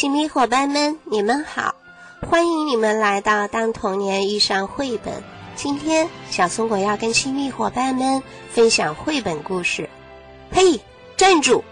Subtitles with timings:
[0.00, 1.74] 亲密伙伴们，你们好！
[2.26, 5.12] 欢迎你们来到《当童年遇上绘本》。
[5.56, 9.90] 今天，小松果要跟亲密伙伴们分享绘本故事。
[10.50, 10.80] 嘿，
[11.18, 11.62] 站住！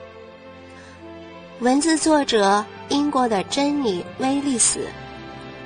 [1.61, 4.87] 文字作者：英国的珍妮·威利斯，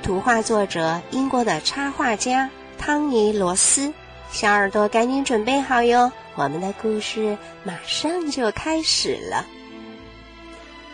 [0.01, 3.93] 图画作者：英国的插画家汤尼·罗斯。
[4.31, 6.09] 小耳朵，赶紧准备好哟！
[6.35, 9.45] 我们的故事马上就开始了。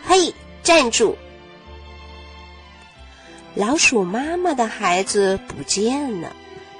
[0.04, 1.16] 嘿，站住！
[3.54, 6.32] 老鼠妈妈的孩子不见了，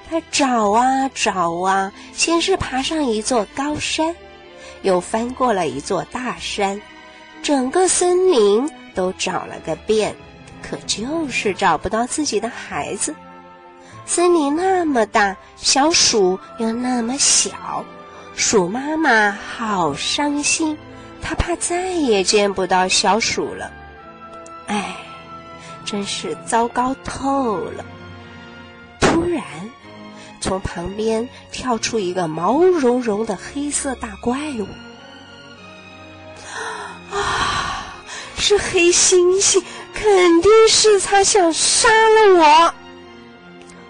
[0.09, 4.15] 它找啊找啊，先是爬上一座高山，
[4.81, 6.81] 又翻过了一座大山，
[7.43, 10.15] 整个森林都找了个遍，
[10.61, 13.13] 可就是找不到自己的孩子。
[14.05, 17.83] 森林那么大，小鼠又那么小，
[18.33, 20.77] 鼠妈妈好伤心，
[21.21, 23.69] 它怕再也见不到小鼠了。
[25.91, 27.83] 真是糟糕透了！
[29.01, 29.43] 突然，
[30.39, 34.67] 从旁边跳出一个毛茸茸的黑色大怪物。
[37.13, 37.93] 啊，
[38.37, 39.61] 是黑猩猩！
[39.93, 42.73] 肯定是他想杀了我！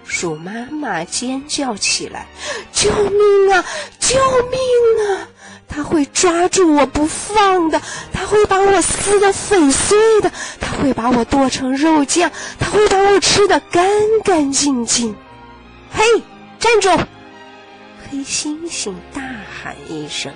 [0.04, 2.26] 鼠妈妈尖叫起来
[2.74, 3.64] ：“救命啊！
[4.00, 4.16] 救
[4.50, 4.58] 命
[5.06, 5.28] 啊！”
[5.74, 7.80] 他会抓住我不放的，
[8.12, 13.88] 他会把我撕得粉碎的，他会把我剁成肉酱，他会把我吃的干
[14.22, 15.16] 干净净。
[15.90, 16.04] 嘿，
[16.58, 16.90] 站住！
[18.10, 20.30] 黑猩猩大喊一声，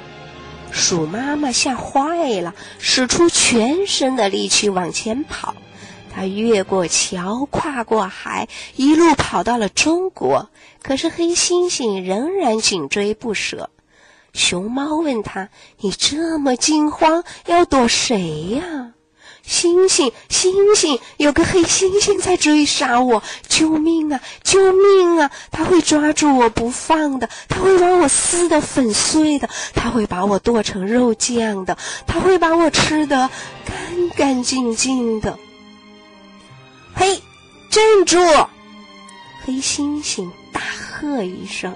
[0.71, 5.55] 鼠妈妈吓坏了，使出全身的力气往前跑。
[6.15, 10.49] 他越过桥，跨过海，一路跑到了中国。
[10.83, 13.69] 可是黑猩猩仍然紧追不舍。
[14.37, 15.49] 熊猫问他
[15.81, 18.93] ：“你这么惊慌，要躲谁呀？”
[19.43, 23.23] 星星，星星，有个黑猩猩在追杀我！
[23.49, 24.21] 救命啊！
[24.43, 25.31] 救命啊！
[25.53, 33.31] 他会抓住我不放的，他会把我撕得粉碎的，他会把我剁成肉酱的，他会把我吃得
[33.65, 35.39] 干干净净的。
[36.97, 37.23] 嘿，
[37.71, 38.19] 站住！
[39.45, 40.29] 黑猩猩
[40.97, 41.75] 喝一声。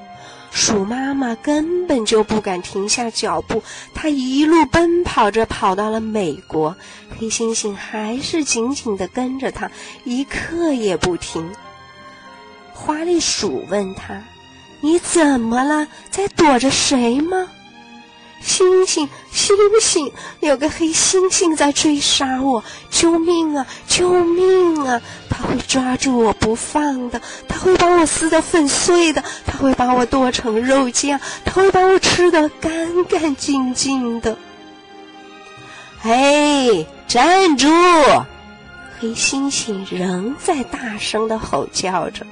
[0.53, 3.62] 鼠妈妈根本就不敢停下脚步，
[3.94, 6.75] 它一路奔跑着跑到了美国。
[7.19, 9.70] 黑猩猩还是紧紧地跟着它，
[10.04, 11.48] 一刻也不停。
[12.72, 14.20] 花栗鼠问他
[14.80, 15.86] ：“你怎么了？
[16.10, 17.48] 在躲着谁吗？”
[18.42, 20.10] 星星，星星，
[20.41, 22.64] 有个黑猩猩在追杀我！
[22.91, 23.66] 救命啊！
[23.86, 25.00] 救命啊！
[25.50, 34.36] 会抓住我不放的，他会把我撕得粉碎的，他会把我剁成肉酱，他会把我吃得干干净净的。
[36.00, 37.68] 嘿，站住！
[39.00, 42.24] 黑猩猩仍在大声的吼叫着。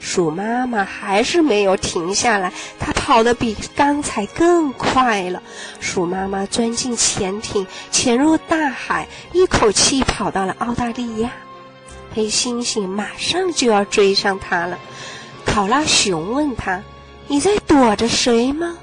[0.00, 5.42] 鼠妈妈还是没有停下来，它跑得比刚才更快了。
[5.80, 11.30] 鼠妈妈钻进潜艇，潜入大海，一口气跑到了澳大利亚。
[12.18, 14.76] 黑猩猩马上就要追上它了。
[15.46, 16.82] 考拉熊问他
[17.28, 18.76] ：“你在躲着谁吗？”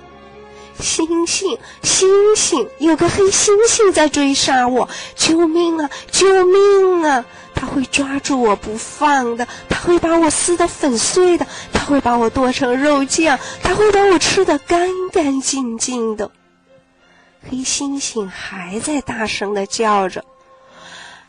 [0.79, 2.07] 星星，星
[2.38, 4.88] 星，有个黑猩猩在追杀我！
[5.18, 5.90] 救命啊！
[6.09, 7.25] 救命啊！
[7.53, 16.31] 他会抓住我不放的，他会把我撕得粉碎的，他会把我剁成肉酱，他会把我吃得干干净净的。
[17.50, 20.23] 黑猩猩还在大声的叫着：“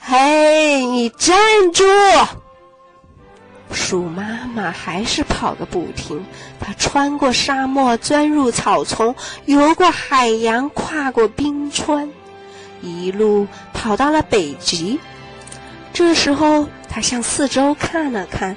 [0.08, 1.36] 嘿，你站
[1.72, 1.82] 住！”
[3.72, 4.22] 鼠妈
[4.54, 6.24] 妈还是跑个不停，
[6.60, 12.08] 它穿过沙漠，钻入草丛，游过海洋，跨过冰川，
[12.80, 15.00] 一路跑到了北极。
[15.92, 18.56] 这时候，他向四周看了看，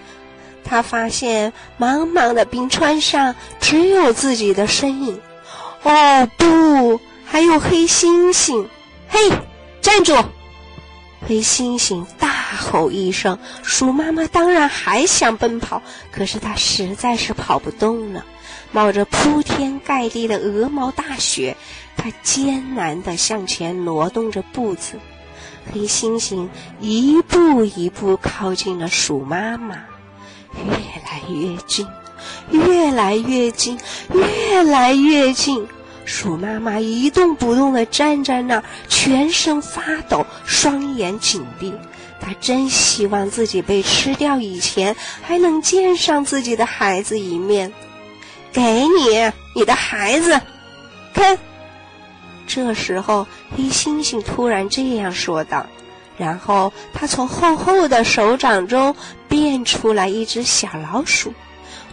[0.64, 5.20] 他发现茫茫的冰川上只有自己的身影。
[5.82, 8.68] 哦不，还有黑猩猩！
[9.08, 9.20] 嘿，
[9.82, 10.14] 站住！
[11.28, 15.82] 黑猩猩大吼一声，鼠妈妈当然还想奔跑，
[16.12, 18.26] 可是它实在是跑不动了。
[18.72, 21.58] 冒着铺天盖地的鹅毛大雪，
[21.98, 24.94] 它艰难地向前挪动着步子。
[25.72, 26.48] 黑猩猩
[26.80, 29.76] 一步一步靠近了鼠妈妈，
[30.66, 31.88] 越来越近，
[32.52, 33.78] 越来越近，
[34.14, 35.68] 越来越近。
[36.10, 41.72] 鼠妈妈一动不动地站在那儿，全身发抖，双眼紧闭。
[42.20, 47.72] 她真希望自己被吃掉以前，还能见上自己的孩子一面。
[48.52, 50.42] 给你你的孩子，
[51.14, 51.38] 看。
[52.48, 55.64] 这时候，黑猩猩突然这样说道
[56.18, 58.96] ：“然后他从厚厚的手掌中
[59.28, 61.32] 变出来一只小老鼠。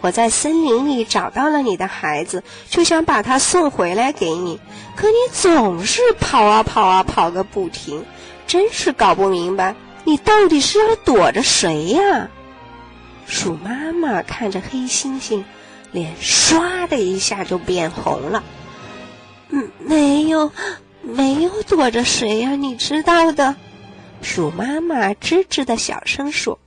[0.01, 4.59] 我在森林里找到了你的孩子，就想把他送回来给你，
[4.95, 8.05] 可你总是跑啊跑啊跑个不停，
[8.45, 12.29] 真是搞不明白，你到底是要躲着谁呀？
[13.25, 15.43] 鼠妈妈看着黑猩猩，
[15.91, 18.43] 脸唰的一下就变红了。
[19.49, 20.51] 嗯，没有，
[21.01, 22.51] 没有躲着谁呀？
[22.51, 23.55] 你知道的。
[24.21, 26.57] 鼠妈妈吱吱的小声说。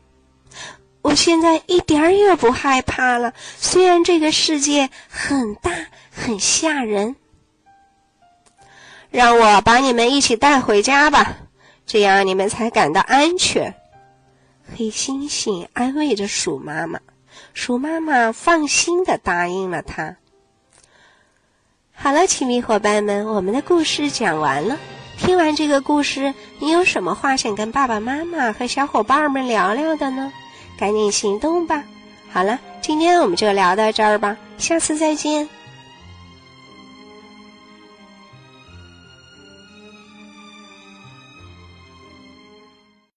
[1.02, 5.70] 我现在一点儿也不害怕了，虽然这个世界很大
[6.11, 7.17] 很吓人。
[9.11, 11.37] 让我把你们一起带回家吧，
[11.85, 13.75] 这样你们才感到安全。
[14.76, 17.00] 黑猩猩安慰着鼠妈妈，
[17.55, 20.17] 鼠妈妈放心的答应了他。
[21.93, 24.79] 好了，亲密伙伴们，我们的故事讲完了。
[25.19, 30.32] 听完这个故事，你有什么话想跟爸爸妈妈和小伙伴们聊聊的呢？
[30.81, 31.85] 赶紧行动吧！
[32.32, 35.47] 好了，今天我们就聊到这儿吧，下次再见。